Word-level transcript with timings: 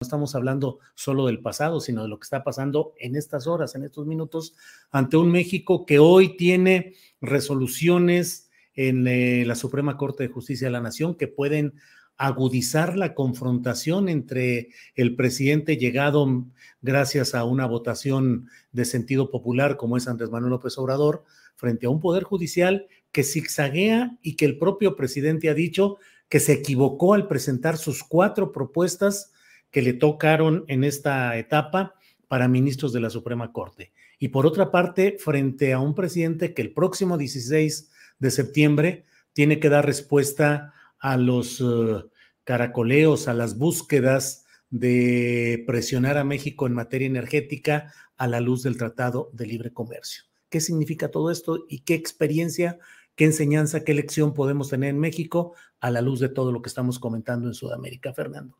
No 0.00 0.04
estamos 0.04 0.36
hablando 0.36 0.78
solo 0.94 1.26
del 1.26 1.40
pasado, 1.40 1.80
sino 1.80 2.02
de 2.02 2.08
lo 2.08 2.20
que 2.20 2.24
está 2.24 2.44
pasando 2.44 2.94
en 3.00 3.16
estas 3.16 3.48
horas, 3.48 3.74
en 3.74 3.82
estos 3.82 4.06
minutos, 4.06 4.54
ante 4.92 5.16
un 5.16 5.28
México 5.32 5.86
que 5.86 5.98
hoy 5.98 6.36
tiene 6.36 6.94
resoluciones 7.20 8.48
en 8.74 9.08
eh, 9.08 9.42
la 9.44 9.56
Suprema 9.56 9.96
Corte 9.96 10.22
de 10.22 10.32
Justicia 10.32 10.68
de 10.68 10.70
la 10.70 10.80
Nación 10.80 11.16
que 11.16 11.26
pueden 11.26 11.74
agudizar 12.16 12.96
la 12.96 13.12
confrontación 13.12 14.08
entre 14.08 14.68
el 14.94 15.16
presidente 15.16 15.78
llegado 15.78 16.46
gracias 16.80 17.34
a 17.34 17.42
una 17.42 17.66
votación 17.66 18.48
de 18.70 18.84
sentido 18.84 19.32
popular 19.32 19.76
como 19.76 19.96
es 19.96 20.06
Andrés 20.06 20.30
Manuel 20.30 20.50
López 20.50 20.78
Obrador, 20.78 21.24
frente 21.56 21.86
a 21.86 21.90
un 21.90 21.98
poder 21.98 22.22
judicial 22.22 22.86
que 23.10 23.24
zigzaguea 23.24 24.16
y 24.22 24.36
que 24.36 24.44
el 24.44 24.58
propio 24.58 24.94
presidente 24.94 25.48
ha 25.48 25.54
dicho 25.54 25.96
que 26.28 26.38
se 26.38 26.52
equivocó 26.52 27.14
al 27.14 27.26
presentar 27.26 27.76
sus 27.76 28.04
cuatro 28.04 28.52
propuestas 28.52 29.32
que 29.70 29.82
le 29.82 29.92
tocaron 29.92 30.64
en 30.68 30.84
esta 30.84 31.36
etapa 31.36 31.94
para 32.28 32.48
ministros 32.48 32.92
de 32.92 33.00
la 33.00 33.10
Suprema 33.10 33.52
Corte. 33.52 33.92
Y 34.18 34.28
por 34.28 34.46
otra 34.46 34.70
parte, 34.70 35.16
frente 35.18 35.72
a 35.72 35.78
un 35.78 35.94
presidente 35.94 36.54
que 36.54 36.62
el 36.62 36.72
próximo 36.72 37.16
16 37.16 37.90
de 38.18 38.30
septiembre 38.30 39.04
tiene 39.32 39.60
que 39.60 39.68
dar 39.68 39.86
respuesta 39.86 40.74
a 40.98 41.16
los 41.16 41.60
uh, 41.60 42.10
caracoleos, 42.44 43.28
a 43.28 43.34
las 43.34 43.56
búsquedas 43.56 44.44
de 44.70 45.64
presionar 45.66 46.18
a 46.18 46.24
México 46.24 46.66
en 46.66 46.74
materia 46.74 47.06
energética 47.06 47.92
a 48.16 48.26
la 48.26 48.40
luz 48.40 48.62
del 48.62 48.76
Tratado 48.76 49.30
de 49.32 49.46
Libre 49.46 49.72
Comercio. 49.72 50.24
¿Qué 50.50 50.60
significa 50.60 51.10
todo 51.10 51.30
esto 51.30 51.64
y 51.68 51.80
qué 51.80 51.94
experiencia, 51.94 52.78
qué 53.14 53.24
enseñanza, 53.24 53.84
qué 53.84 53.94
lección 53.94 54.34
podemos 54.34 54.70
tener 54.70 54.90
en 54.90 54.98
México 54.98 55.54
a 55.80 55.90
la 55.90 56.00
luz 56.00 56.20
de 56.20 56.28
todo 56.28 56.52
lo 56.52 56.60
que 56.60 56.68
estamos 56.68 56.98
comentando 56.98 57.46
en 57.46 57.54
Sudamérica, 57.54 58.12
Fernando? 58.12 58.56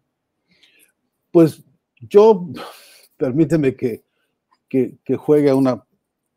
Pues 1.38 1.62
yo, 2.00 2.48
permíteme 3.16 3.76
que, 3.76 4.02
que, 4.68 5.16
juegue 5.16 5.50
a 5.50 5.54
una 5.54 5.84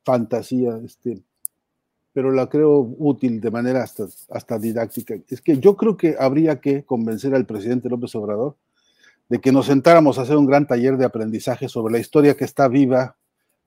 fantasía, 0.06 0.80
este, 0.86 1.24
pero 2.14 2.32
la 2.32 2.48
creo 2.48 2.82
útil 3.00 3.42
de 3.42 3.50
manera 3.50 3.82
hasta, 3.82 4.06
hasta 4.30 4.60
didáctica. 4.60 5.16
Es 5.28 5.42
que 5.42 5.58
yo 5.58 5.76
creo 5.76 5.98
que 5.98 6.18
habría 6.20 6.62
que 6.62 6.84
convencer 6.84 7.34
al 7.34 7.48
presidente 7.48 7.90
López 7.90 8.14
Obrador 8.14 8.58
de 9.28 9.42
que 9.42 9.52
nos 9.52 9.66
sentáramos 9.66 10.20
a 10.20 10.22
hacer 10.22 10.38
un 10.38 10.46
gran 10.46 10.68
taller 10.68 10.98
de 10.98 11.06
aprendizaje 11.06 11.68
sobre 11.68 11.94
la 11.94 12.00
historia 12.00 12.38
que 12.38 12.46
está 12.46 12.68
viva, 12.68 13.16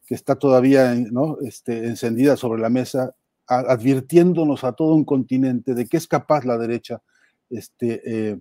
que 0.06 0.14
está 0.14 0.36
todavía 0.36 0.94
¿no? 0.94 1.38
este, 1.40 1.84
encendida 1.86 2.36
sobre 2.36 2.62
la 2.62 2.68
mesa, 2.68 3.16
advirtiéndonos 3.48 4.62
a 4.62 4.74
todo 4.74 4.94
un 4.94 5.04
continente 5.04 5.74
de 5.74 5.86
qué 5.86 5.96
es 5.96 6.06
capaz 6.06 6.44
la 6.44 6.58
derecha 6.58 7.02
este, 7.50 8.02
eh, 8.04 8.38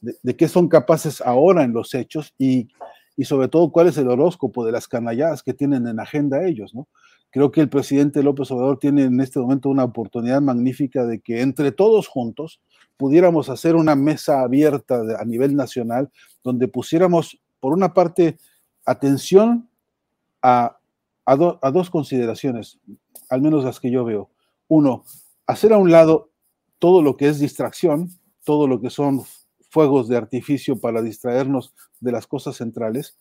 de, 0.00 0.36
qué 0.36 0.48
son 0.48 0.68
capaces 0.68 1.20
ahora 1.20 1.64
en 1.64 1.72
los 1.72 1.94
hechos 1.94 2.34
y, 2.38 2.68
y, 3.16 3.24
sobre 3.24 3.48
todo 3.48 3.70
cuál 3.70 3.88
es 3.88 3.98
el 3.98 4.08
horóscopo 4.08 4.64
de 4.64 4.72
las 4.72 4.88
canalladas 4.88 5.42
que 5.42 5.54
tienen 5.54 5.86
en 5.86 6.00
agenda 6.00 6.46
ellos, 6.46 6.74
¿no? 6.74 6.88
Creo 7.30 7.50
que 7.50 7.60
el 7.60 7.68
presidente 7.68 8.22
López 8.22 8.50
Obrador 8.50 8.78
tiene 8.78 9.04
en 9.04 9.20
este 9.20 9.38
momento 9.38 9.68
una 9.68 9.84
oportunidad 9.84 10.40
magnífica 10.40 11.04
de 11.04 11.20
que 11.20 11.42
entre 11.42 11.72
todos 11.72 12.08
juntos 12.08 12.60
pudiéramos 12.96 13.50
hacer 13.50 13.76
una 13.76 13.94
mesa 13.94 14.40
abierta 14.40 15.02
a 15.18 15.24
nivel 15.24 15.54
nacional 15.54 16.10
donde 16.42 16.68
pusiéramos, 16.68 17.38
por 17.60 17.74
una 17.74 17.92
parte, 17.92 18.38
atención 18.86 19.68
a, 20.40 20.78
a 21.26 21.36
dos 21.36 21.90
consideraciones, 21.90 22.80
al 23.28 23.42
menos 23.42 23.64
las 23.64 23.78
que 23.78 23.90
yo 23.90 24.04
veo. 24.04 24.30
Uno, 24.68 25.04
hacer 25.46 25.74
a 25.74 25.78
un 25.78 25.90
lado 25.90 26.30
todo 26.78 27.02
lo 27.02 27.16
que 27.16 27.28
es 27.28 27.38
distracción, 27.38 28.10
todo 28.44 28.66
lo 28.66 28.80
que 28.80 28.88
son 28.88 29.22
fuegos 29.68 30.08
de 30.08 30.16
artificio 30.16 30.78
para 30.78 31.02
distraernos 31.02 31.74
de 32.00 32.12
las 32.12 32.26
cosas 32.26 32.56
centrales, 32.56 33.18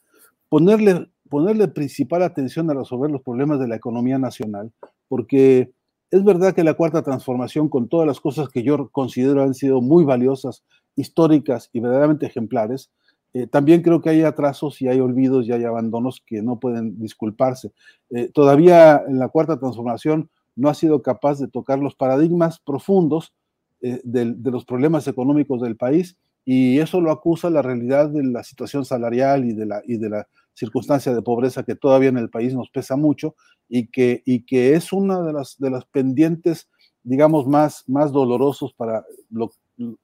ponerle, 0.50 1.10
ponerle 1.30 1.68
principal 1.68 2.24
atención 2.24 2.70
a 2.70 2.74
resolver 2.74 3.12
los 3.12 3.22
problemas 3.22 3.60
de 3.60 3.68
la 3.68 3.76
economía 3.76 4.18
nacional, 4.18 4.72
porque 5.08 5.72
es 6.10 6.24
verdad 6.24 6.54
que 6.54 6.64
la 6.64 6.76
cuarta 6.76 7.04
transformación, 7.04 7.68
con 7.68 7.90
todas 7.90 8.08
las 8.08 8.22
cosas 8.22 8.50
que 8.50 8.64
yo 8.64 8.90
considero 8.90 9.44
han 9.44 9.54
sido 9.54 9.82
muy 9.82 10.06
valiosas, 10.06 10.64
históricas 10.96 11.70
y 11.74 11.80
verdaderamente 11.80 12.26
ejemplares, 12.26 12.90
eh, 13.34 13.46
también 13.46 13.82
creo 13.82 14.02
que 14.02 14.10
hay 14.10 14.24
atrasos 14.24 14.82
y 14.82 14.88
hay 14.88 15.00
olvidos 15.00 15.46
y 15.46 15.52
hay 15.52 15.64
abandonos 15.66 16.24
que 16.26 16.42
no 16.42 16.60
pueden 16.60 17.00
disculparse. 17.00 17.72
Eh, 18.10 18.32
todavía 18.34 19.04
en 19.08 19.20
la 19.20 19.28
cuarta 19.28 19.60
transformación 19.60 20.30
no 20.56 20.70
ha 20.70 20.74
sido 20.74 21.02
capaz 21.02 21.40
de 21.40 21.48
tocar 21.48 21.78
los 21.78 21.94
paradigmas 21.94 22.60
profundos 22.60 23.34
eh, 23.82 24.02
de, 24.04 24.34
de, 24.34 24.52
los 24.52 24.66
problemas 24.66 25.08
económicos 25.08 25.62
del 25.62 25.76
país 25.76 26.18
y 26.50 26.80
eso 26.80 27.02
lo 27.02 27.12
acusa 27.12 27.50
la 27.50 27.62
realidad 27.62 28.08
de 28.08 28.24
la 28.24 28.42
situación 28.42 28.86
salarial 28.86 29.44
y 29.44 29.52
de 29.52 29.66
la, 29.66 29.82
y 29.86 29.98
de 29.98 30.08
la 30.08 30.30
circunstancia 30.54 31.14
de 31.14 31.22
pobreza 31.22 31.64
que 31.64 31.76
todavía 31.76 32.08
en 32.08 32.18
el 32.18 32.30
país 32.30 32.56
nos 32.56 32.70
pesa 32.70 32.96
mucho 32.96 33.36
y 33.68 33.88
que, 33.88 34.24
y 34.26 34.46
que 34.46 34.74
es 34.74 34.94
una 34.94 35.22
de 35.24 35.34
las, 35.34 35.58
de 35.60 35.70
las 35.70 35.84
pendientes, 35.84 36.70
digamos, 37.04 37.48
más, 37.48 37.84
más 37.88 38.14
dolorosos 38.14 38.74
para 38.74 39.04
lo, 39.30 39.52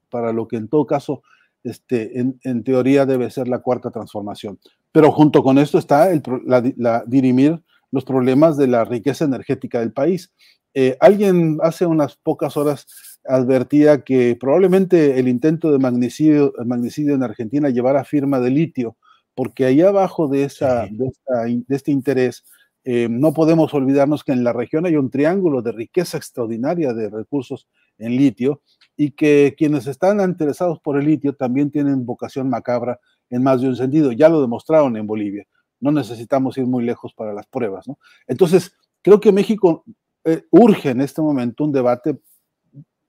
para 0.10 0.34
lo 0.34 0.50
que 0.50 0.58
en 0.58 0.68
todo 0.68 0.86
caso, 0.86 1.24
este, 1.64 2.20
en, 2.20 2.64
teoría 2.66 3.06
debe 3.06 3.32
ser 3.32 3.48
la 3.48 3.60
cuarta 3.60 3.90
transformación. 3.90 4.60
Pero 4.92 5.14
junto 5.14 5.44
con 5.44 5.58
esto 5.58 5.78
está 5.78 6.12
el, 6.12 6.22
la, 6.46 6.62
la, 6.76 7.06
dirimir 7.08 7.64
los 7.90 8.04
problemas 8.04 8.58
de 8.58 8.68
la 8.68 8.84
riqueza 8.84 9.24
energética 9.24 9.80
del 9.80 9.94
país. 9.94 10.34
Eh, 10.74 10.98
alguien 11.00 11.60
hace 11.62 11.86
unas 11.86 12.18
pocas 12.18 12.58
horas 12.58 12.86
advertía 13.26 14.04
que 14.04 14.36
probablemente 14.40 15.20
el 15.20 15.28
intento 15.28 15.72
de 15.72 15.80
magnicidio, 15.80 16.54
magnicidio 16.66 17.16
en 17.16 17.24
Argentina 17.24 17.70
llevara 17.70 18.04
firma 18.04 18.40
de 18.40 18.50
litio, 18.50 18.98
porque 19.36 19.66
ahí 19.66 19.82
abajo 19.82 20.28
de, 20.28 20.44
esa, 20.44 20.88
de, 20.92 21.08
esta, 21.08 21.44
de 21.44 21.76
este 21.76 21.92
interés 21.92 22.44
eh, 22.86 23.08
no 23.10 23.34
podemos 23.34 23.74
olvidarnos 23.74 24.24
que 24.24 24.34
en 24.34 24.44
la 24.44 24.52
región 24.52 24.86
hay 24.86 24.98
un 24.98 25.10
triángulo 25.10 25.62
de 25.62 25.72
riqueza 25.72 26.18
extraordinaria 26.18 26.94
de 26.94 27.10
recursos 27.10 27.68
en 27.98 28.18
litio 28.18 28.62
y 28.98 29.12
que 29.12 29.56
quienes 29.58 29.88
están 29.88 30.20
interesados 30.20 30.80
por 30.82 31.00
el 31.00 31.06
litio 31.06 31.34
también 31.34 31.72
tienen 31.72 32.06
vocación 32.06 32.50
macabra 32.50 33.00
en 33.30 33.42
más 33.42 33.62
de 33.62 33.70
un 33.70 33.76
sentido. 33.76 34.12
Ya 34.12 34.28
lo 34.28 34.42
demostraron 34.42 34.98
en 34.98 35.08
Bolivia. 35.08 35.46
No 35.80 35.92
necesitamos 35.92 36.58
ir 36.58 36.66
muy 36.66 36.84
lejos 36.84 37.14
para 37.14 37.34
las 37.34 37.48
pruebas. 37.48 37.88
¿no? 37.88 37.98
Entonces, 38.28 38.76
creo 39.02 39.20
que 39.20 39.32
México 39.32 39.86
eh, 40.26 40.44
urge 40.52 40.90
en 40.90 41.02
este 41.02 41.22
momento 41.22 41.64
un 41.64 41.72
debate 41.72 42.18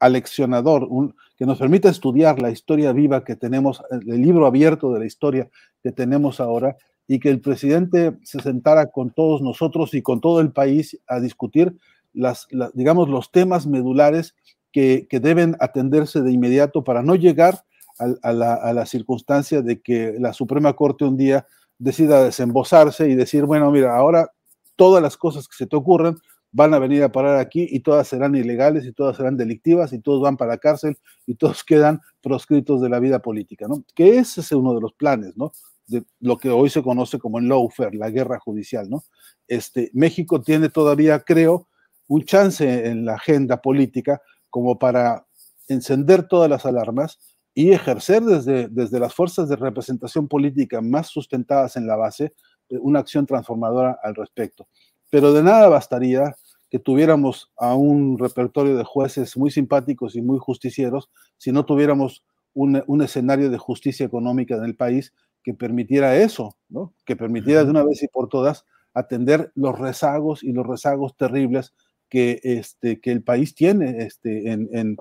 aleccionador, 0.05 0.85
un, 0.85 1.15
que 1.37 1.47
nos 1.47 1.59
permita 1.59 1.89
estudiar 1.89 2.41
la 2.41 2.51
historia 2.51 2.93
viva 2.93 3.25
que 3.25 3.37
tenemos, 3.37 3.83
el 3.91 4.21
libro 4.21 4.47
abierto 4.47 4.93
de 4.93 5.01
la 5.01 5.07
historia 5.07 5.49
que 5.83 5.93
tenemos 5.93 6.41
ahora, 6.41 6.77
y 7.07 7.19
que 7.19 7.31
el 7.31 7.41
presidente 7.41 8.17
se 8.23 8.41
sentara 8.41 8.91
con 8.91 9.11
todos 9.11 9.43
nosotros 9.43 9.95
y 9.95 10.03
con 10.03 10.21
todo 10.21 10.41
el 10.41 10.53
país 10.53 10.99
a 11.07 11.21
discutir 11.21 11.77
las, 12.13 12.47
digamos, 12.75 13.09
los 13.09 13.31
temas 13.31 13.67
medulares 13.67 14.35
que, 14.73 15.07
deben 15.11 15.57
atenderse 15.61 16.23
de 16.23 16.33
inmediato 16.33 16.83
para 16.83 17.03
no 17.03 17.15
llegar 17.15 17.65
a, 17.99 18.33
la, 18.33 18.55
a, 18.55 18.73
la, 18.73 18.87
circunstancia 18.87 19.63
de 19.63 19.81
que 19.81 20.17
la 20.19 20.33
Suprema 20.33 20.73
Corte 20.73 21.05
un 21.05 21.17
día 21.17 21.47
decida 21.79 22.25
desembosarse 22.25 23.09
y 23.09 23.15
decir, 23.15 23.45
bueno, 23.45 23.71
mira, 23.71 23.97
ahora 23.97 24.31
todas 24.75 25.03
las 25.03 25.17
cosas 25.17 25.47
que 25.47 25.57
se 25.57 25.67
te 25.67 25.77
ocurren 25.77 26.17
van 26.55 26.73
a 26.73 26.79
venir 26.79 27.03
a 27.03 27.11
parar 27.11 27.41
aquí 27.41 27.67
y 27.69 27.81
todas 27.81 28.07
serán 28.07 28.37
ilegales 28.37 28.87
y 28.87 28.93
todas 28.93 29.17
serán 29.17 29.37
delictivas 29.37 29.93
y 29.93 29.99
todos 29.99 30.23
van 30.23 30.37
para 30.37 30.53
la 30.53 30.59
cárcel 30.59 30.97
y 31.27 31.35
todos 31.35 31.65
quedan 31.65 32.01
proscritos 32.23 32.81
de 32.81 32.89
la 32.89 33.01
vida 33.01 33.19
política, 33.19 33.67
¿no? 33.69 33.85
Que 33.95 34.19
ese 34.19 34.41
es 34.41 34.53
uno 34.53 34.73
de 34.73 34.81
los 34.81 34.93
planes, 34.93 35.37
¿no? 35.37 35.51
De 35.89 36.05
lo 36.21 36.39
que 36.39 36.51
hoy 36.51 36.71
se 36.71 36.81
conoce 36.81 37.19
como 37.19 37.41
el 37.41 37.49
lawfare, 37.49 37.97
la 37.97 38.09
guerra 38.09 38.39
judicial, 38.39 38.89
¿no? 38.89 39.03
Este, 39.49 39.91
México 39.95 40.41
tiene 40.41 40.69
todavía, 40.69 41.19
creo, 41.19 41.67
un 42.07 42.23
chance 42.25 42.87
en 42.87 43.05
la 43.05 43.15
agenda 43.15 43.61
política 43.61 44.23
como 44.49 44.79
para 44.79 45.27
encender 45.67 46.29
todas 46.29 46.49
las 46.49 46.65
alarmas 46.65 47.19
y 47.53 47.73
ejercer 47.73 48.23
desde, 48.23 48.69
desde 48.69 49.01
las 49.01 49.13
fuerzas 49.13 49.49
de 49.49 49.57
representación 49.57 50.29
política 50.29 50.81
más 50.81 51.09
sustentadas 51.09 51.77
en 51.77 51.89
la 51.89 51.97
base 51.97 52.33
eh, 52.69 52.79
una 52.81 53.01
acción 53.01 53.27
transformadora 53.27 53.99
al 54.05 54.15
respecto. 54.15 54.69
Pero 55.11 55.33
de 55.33 55.43
nada 55.43 55.69
bastaría 55.69 56.37
que 56.75 56.81
tuviéramos 56.81 57.53
a 57.57 57.77
un 57.77 58.19
repertorio 58.19 58.77
de 58.77 58.83
jueces 58.83 59.37
muy 59.37 59.53
simpáticos 59.53 60.17
y 60.17 60.23
muy 60.23 60.41
justicieros 60.41 61.09
si 61.39 61.53
no 61.53 61.65
tuviéramos 61.65 62.25
un, 62.53 62.83
un 62.89 63.01
escenario 63.01 63.49
de 63.49 63.59
justicia 63.59 64.05
económica 64.05 64.57
en 64.57 64.65
el 64.65 64.75
país 64.75 65.13
que 65.45 65.55
permitiera 65.55 66.17
eso, 66.17 66.57
¿no? 66.69 66.93
que 67.07 67.15
permitiera 67.15 67.63
de 67.63 67.71
una 67.71 67.85
vez 67.85 68.03
y 68.03 68.09
por 68.09 68.29
todas 68.29 68.65
atender 68.93 69.53
los 69.55 69.79
rezagos 69.79 70.43
y 70.43 70.51
los 70.51 70.67
rezagos 70.67 71.17
terribles 71.17 71.75
que, 72.09 72.41
este, 72.43 73.01
que 73.01 73.13
el 73.13 73.23
país 73.23 73.55
tiene 73.55 73.99
este, 73.99 74.51
en, 74.51 74.69
en, 74.73 74.97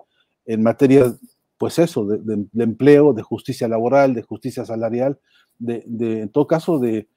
en 0.46 0.62
materia, 0.62 1.12
pues 1.58 1.80
eso, 1.80 2.06
de, 2.06 2.20
de, 2.20 2.46
de, 2.52 2.64
empleo, 2.64 3.14
de 3.14 3.24
justicia 3.24 3.68
laboral, 3.68 4.14
de 4.14 4.22
justicia 4.22 4.64
salarial, 4.64 5.20
de, 5.58 5.84
de 5.88 6.22
en 6.22 6.30
todo 6.30 6.46
caso, 6.46 6.78
de, 6.78 7.08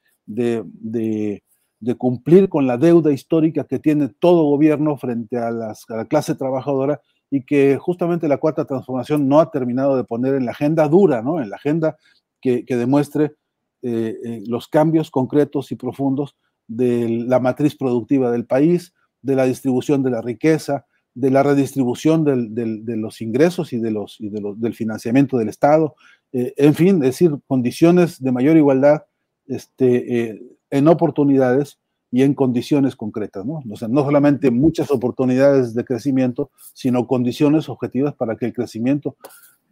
de, 1.80 1.94
cumplir 1.94 2.48
con 2.48 2.66
la 2.66 2.76
deuda 2.76 3.12
histórica 3.12 3.64
que 3.64 3.78
tiene 3.78 4.08
todo 4.08 4.44
gobierno 4.44 4.96
frente 4.96 5.38
a, 5.38 5.50
las, 5.50 5.84
a, 5.88 5.96
la 5.96 6.04
clase 6.04 6.34
trabajadora 6.34 7.00
y 7.30 7.44
que 7.44 7.76
justamente 7.78 8.28
la 8.28 8.38
cuarta 8.38 8.64
transformación 8.64 9.28
no 9.28 9.40
ha 9.40 9.50
terminado 9.50 9.96
de 9.96 10.04
poner 10.04 10.34
en 10.34 10.46
la 10.46 10.52
agenda 10.52 10.88
dura, 10.88 11.22
¿no? 11.22 11.40
en 11.40 11.50
la 11.50 11.56
agenda 11.56 11.96
que, 12.40 12.64
que 12.64 12.76
demuestre 12.76 13.34
eh, 13.82 14.16
eh, 14.24 14.42
los 14.46 14.68
cambios 14.68 15.10
concretos 15.10 15.70
y 15.70 15.76
profundos 15.76 16.36
de 16.66 17.08
la 17.08 17.40
matriz 17.40 17.76
productiva 17.76 18.30
del 18.30 18.46
país, 18.46 18.94
de 19.22 19.36
la 19.36 19.44
distribución 19.44 20.02
de 20.02 20.10
la 20.10 20.22
riqueza, 20.22 20.86
de 21.14 21.30
la 21.30 21.42
redistribución 21.42 22.24
de 22.24 22.96
los 22.96 23.20
ingresos 23.22 23.72
y, 23.72 23.78
de 23.78 23.90
los, 23.90 24.20
y 24.20 24.28
de 24.28 24.40
los, 24.40 24.60
del 24.60 24.74
financiamiento 24.74 25.38
del 25.38 25.48
Estado, 25.48 25.94
eh, 26.32 26.52
en 26.56 26.74
fin, 26.74 26.96
es 26.96 27.10
decir, 27.10 27.30
condiciones 27.46 28.22
de 28.22 28.32
mayor 28.32 28.56
igualdad 28.56 29.04
este, 29.46 30.40
en 30.70 30.88
oportunidades 30.88 31.78
y 32.10 32.22
en 32.22 32.34
condiciones 32.34 32.96
concretas, 32.96 33.44
¿no? 33.44 33.62
No 33.64 33.76
solamente 33.76 34.50
muchas 34.50 34.90
oportunidades 34.90 35.74
de 35.74 35.84
crecimiento, 35.84 36.50
sino 36.72 37.06
condiciones 37.06 37.68
objetivas 37.68 38.14
para 38.14 38.36
que 38.36 38.46
el 38.46 38.52
crecimiento 38.52 39.16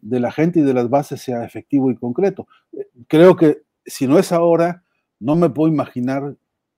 de 0.02 0.20
la 0.20 0.32
gente 0.32 0.60
y 0.60 0.62
de 0.62 0.74
las 0.74 0.90
bases 0.90 1.22
sea 1.22 1.44
efectivo 1.44 1.90
y 1.90 1.96
concreto. 1.96 2.46
Creo 3.08 3.36
que 3.36 3.62
si 3.86 4.06
no 4.06 4.18
es 4.18 4.32
ahora, 4.32 4.82
no 5.20 5.36
me 5.36 5.48
puedo 5.48 5.72
imaginar 5.72 6.36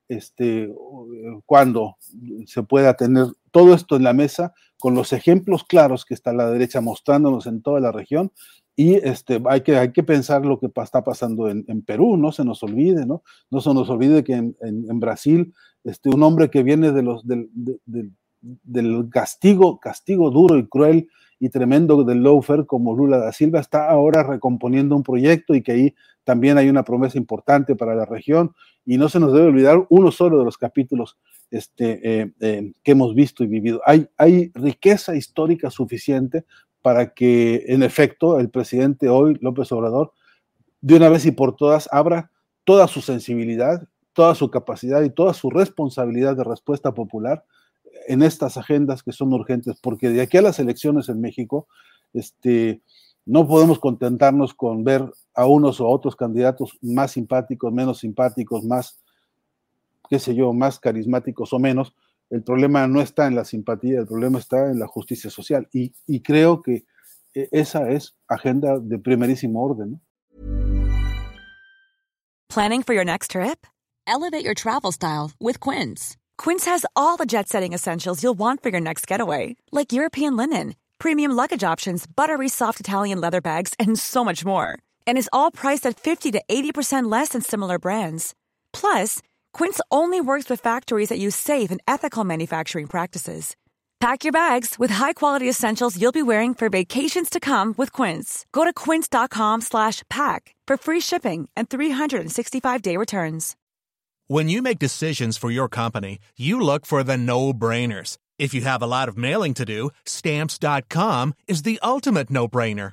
este, 0.08 0.72
cuando 1.46 1.96
se 2.46 2.62
pueda 2.62 2.94
tener 2.94 3.26
todo 3.50 3.74
esto 3.74 3.96
en 3.96 4.04
la 4.04 4.12
mesa 4.12 4.54
con 4.78 4.94
los 4.94 5.12
ejemplos 5.12 5.64
claros 5.64 6.04
que 6.04 6.14
está 6.14 6.32
la 6.32 6.48
derecha 6.48 6.80
mostrándonos 6.80 7.46
en 7.46 7.62
toda 7.62 7.80
la 7.80 7.90
región 7.90 8.30
y 8.76 8.94
este, 8.94 9.42
hay, 9.46 9.62
que, 9.62 9.76
hay 9.76 9.92
que 9.92 10.02
pensar 10.02 10.44
lo 10.44 10.60
que 10.60 10.70
está 10.82 11.02
pasando 11.02 11.48
en, 11.48 11.64
en, 11.66 11.80
Perú, 11.80 12.18
no 12.18 12.30
se 12.30 12.44
nos 12.44 12.62
olvide, 12.62 13.06
¿no? 13.06 13.22
No 13.50 13.62
se 13.62 13.72
nos 13.72 13.88
olvide 13.88 14.22
que 14.22 14.34
en, 14.34 14.56
en, 14.60 14.84
en 14.90 15.00
Brasil, 15.00 15.54
este, 15.82 16.10
un 16.10 16.22
hombre 16.22 16.50
que 16.50 16.62
viene 16.62 16.92
de 16.92 17.02
los, 17.02 17.26
del, 17.26 17.48
de, 17.54 17.78
de, 17.86 18.10
del 18.40 19.08
castigo, 19.10 19.80
castigo 19.80 20.30
duro 20.30 20.58
y 20.58 20.66
cruel 20.68 21.08
y 21.38 21.48
tremendo 21.48 22.02
del 22.04 22.22
lawfare 22.22 22.66
como 22.66 22.94
Lula 22.94 23.18
da 23.18 23.32
Silva 23.32 23.60
está 23.60 23.90
ahora 23.90 24.22
recomponiendo 24.22 24.96
un 24.96 25.02
proyecto 25.02 25.54
y 25.54 25.62
que 25.62 25.72
ahí 25.72 25.94
también 26.24 26.58
hay 26.58 26.68
una 26.68 26.82
promesa 26.82 27.18
importante 27.18 27.76
para 27.76 27.94
la 27.94 28.04
región 28.04 28.52
y 28.84 28.98
no 28.98 29.08
se 29.08 29.20
nos 29.20 29.32
debe 29.32 29.46
olvidar 29.46 29.86
uno 29.90 30.10
solo 30.10 30.38
de 30.38 30.44
los 30.44 30.58
capítulos 30.58 31.18
este, 31.50 32.00
eh, 32.02 32.32
eh, 32.40 32.72
que 32.82 32.92
hemos 32.92 33.14
visto 33.14 33.44
y 33.44 33.46
vivido. 33.46 33.80
Hay, 33.84 34.08
hay 34.16 34.50
riqueza 34.54 35.14
histórica 35.14 35.70
suficiente 35.70 36.44
para 36.86 37.14
que, 37.14 37.64
en 37.66 37.82
efecto, 37.82 38.38
el 38.38 38.48
presidente 38.48 39.08
hoy, 39.08 39.36
López 39.40 39.72
Obrador, 39.72 40.12
de 40.80 40.94
una 40.94 41.08
vez 41.08 41.26
y 41.26 41.32
por 41.32 41.56
todas, 41.56 41.88
abra 41.90 42.30
toda 42.62 42.86
su 42.86 43.00
sensibilidad, 43.00 43.88
toda 44.12 44.36
su 44.36 44.52
capacidad 44.52 45.02
y 45.02 45.10
toda 45.10 45.34
su 45.34 45.50
responsabilidad 45.50 46.36
de 46.36 46.44
respuesta 46.44 46.94
popular 46.94 47.44
en 48.06 48.22
estas 48.22 48.56
agendas 48.56 49.02
que 49.02 49.10
son 49.10 49.32
urgentes, 49.32 49.80
porque 49.82 50.10
de 50.10 50.20
aquí 50.20 50.36
a 50.36 50.42
las 50.42 50.60
elecciones 50.60 51.08
en 51.08 51.20
México, 51.20 51.66
este, 52.12 52.80
no 53.24 53.48
podemos 53.48 53.80
contentarnos 53.80 54.54
con 54.54 54.84
ver 54.84 55.12
a 55.34 55.44
unos 55.46 55.80
o 55.80 55.86
a 55.86 55.90
otros 55.90 56.14
candidatos 56.14 56.78
más 56.82 57.10
simpáticos, 57.10 57.72
menos 57.72 57.98
simpáticos, 57.98 58.62
más, 58.62 59.00
qué 60.08 60.20
sé 60.20 60.36
yo, 60.36 60.52
más 60.52 60.78
carismáticos 60.78 61.52
o 61.52 61.58
menos, 61.58 61.96
el 62.30 62.42
problema 62.42 62.86
no 62.86 63.00
está 63.00 63.26
en 63.26 63.34
la 63.34 63.44
simpatía, 63.44 64.00
el 64.00 64.06
problema 64.06 64.38
está 64.38 64.70
en 64.70 64.78
la 64.78 64.86
justicia 64.86 65.30
social. 65.30 65.68
Y, 65.72 65.94
y 66.06 66.22
creo 66.22 66.62
que 66.62 66.84
esa 67.34 67.90
es 67.90 68.16
agenda 68.28 68.78
de 68.78 68.98
primerísimo 68.98 69.62
orden. 69.62 70.00
Planning 72.48 72.82
for 72.82 72.94
your 72.94 73.04
next 73.04 73.32
trip? 73.32 73.66
Elevate 74.06 74.44
your 74.44 74.54
travel 74.54 74.92
style 74.92 75.32
with 75.38 75.60
Quince. 75.60 76.16
Quince 76.38 76.64
has 76.64 76.86
all 76.94 77.16
the 77.16 77.26
jet 77.26 77.48
setting 77.48 77.72
essentials 77.72 78.22
you'll 78.22 78.38
want 78.38 78.62
for 78.62 78.70
your 78.70 78.80
next 78.80 79.06
getaway, 79.06 79.56
like 79.72 79.92
European 79.92 80.36
linen, 80.36 80.74
premium 80.98 81.32
luggage 81.32 81.64
options, 81.64 82.06
buttery 82.06 82.48
soft 82.48 82.80
Italian 82.80 83.20
leather 83.20 83.40
bags, 83.40 83.74
and 83.78 83.98
so 83.98 84.24
much 84.24 84.44
more. 84.44 84.78
And 85.06 85.18
is 85.18 85.28
all 85.32 85.50
priced 85.50 85.84
at 85.86 85.98
50 85.98 86.32
to 86.32 86.42
80% 86.48 87.10
less 87.10 87.30
than 87.30 87.42
similar 87.42 87.78
brands. 87.78 88.34
Plus, 88.72 89.20
Quince 89.56 89.80
only 89.90 90.20
works 90.20 90.50
with 90.50 90.60
factories 90.60 91.08
that 91.08 91.18
use 91.18 91.34
safe 91.34 91.70
and 91.70 91.80
ethical 91.88 92.24
manufacturing 92.24 92.86
practices. 92.86 93.56
Pack 94.00 94.22
your 94.22 94.32
bags 94.32 94.78
with 94.78 94.90
high-quality 94.90 95.48
essentials 95.48 95.96
you'll 95.98 96.12
be 96.12 96.28
wearing 96.32 96.52
for 96.52 96.68
vacations 96.68 97.30
to 97.30 97.40
come 97.40 97.74
with 97.78 97.90
Quince. 97.90 98.44
Go 98.52 98.64
to 98.64 98.72
quince.com/pack 98.84 100.54
for 100.68 100.76
free 100.76 101.00
shipping 101.00 101.48
and 101.56 101.70
365-day 101.70 102.98
returns. 102.98 103.56
When 104.26 104.50
you 104.50 104.60
make 104.60 104.78
decisions 104.78 105.38
for 105.38 105.50
your 105.50 105.70
company, 105.70 106.18
you 106.36 106.60
look 106.60 106.84
for 106.84 107.02
the 107.02 107.16
no-brainers. 107.16 108.18
If 108.38 108.52
you 108.52 108.60
have 108.60 108.82
a 108.82 108.92
lot 108.96 109.08
of 109.08 109.16
mailing 109.16 109.54
to 109.54 109.64
do, 109.64 109.88
stamps.com 110.04 111.32
is 111.48 111.62
the 111.62 111.80
ultimate 111.82 112.28
no-brainer. 112.28 112.92